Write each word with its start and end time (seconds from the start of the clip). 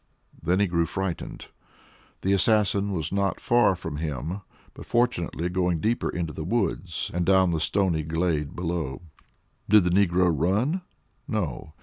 Then 0.41 0.59
he 0.59 0.65
grew 0.65 0.87
frightened. 0.87 1.49
The 2.23 2.33
assassin 2.33 2.91
was 2.91 3.11
not 3.11 3.39
far 3.39 3.75
from 3.75 3.97
him, 3.97 4.41
but, 4.73 4.87
fortunately, 4.87 5.47
going 5.47 5.79
deeper 5.79 6.09
into 6.09 6.33
the 6.33 6.43
woods, 6.43 7.11
and 7.13 7.23
down 7.23 7.49
toward 7.49 7.57
the 7.57 7.63
stony 7.65 8.01
glade 8.01 8.55
below. 8.55 9.03
Did 9.69 9.83
the 9.83 9.91
negro 9.91 10.33
run? 10.35 10.81
No. 11.27 11.73